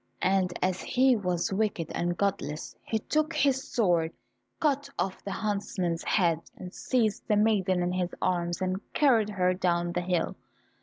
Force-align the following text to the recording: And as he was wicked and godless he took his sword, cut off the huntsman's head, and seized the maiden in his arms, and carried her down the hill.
And 0.23 0.51
as 0.63 0.81
he 0.81 1.15
was 1.15 1.53
wicked 1.53 1.91
and 1.93 2.17
godless 2.17 2.75
he 2.83 2.97
took 2.97 3.35
his 3.35 3.63
sword, 3.63 4.11
cut 4.59 4.89
off 4.97 5.23
the 5.23 5.29
huntsman's 5.31 6.03
head, 6.03 6.39
and 6.57 6.73
seized 6.73 7.27
the 7.27 7.35
maiden 7.37 7.83
in 7.83 7.91
his 7.91 8.15
arms, 8.19 8.63
and 8.63 8.81
carried 8.93 9.29
her 9.29 9.53
down 9.53 9.91
the 9.91 10.01
hill. 10.01 10.35